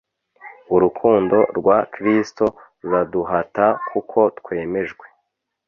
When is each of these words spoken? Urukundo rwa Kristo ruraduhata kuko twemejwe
Urukundo 0.75 1.37
rwa 1.57 1.77
Kristo 1.93 2.45
ruraduhata 2.81 3.65
kuko 3.89 4.19
twemejwe 4.37 5.05